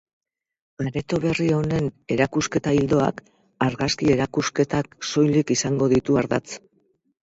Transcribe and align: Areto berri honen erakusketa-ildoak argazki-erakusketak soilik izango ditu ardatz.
Areto 0.85 1.19
berri 1.25 1.49
honen 1.57 1.91
erakusketa-ildoak 2.17 3.23
argazki-erakusketak 3.69 5.01
soilik 5.15 5.59
izango 5.61 5.95
ditu 5.97 6.23
ardatz. 6.27 6.49